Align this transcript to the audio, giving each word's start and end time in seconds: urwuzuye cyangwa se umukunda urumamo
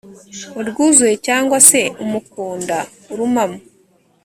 urwuzuye 0.59 1.15
cyangwa 1.27 1.57
se 1.69 1.81
umukunda 2.03 2.77
urumamo 3.13 3.59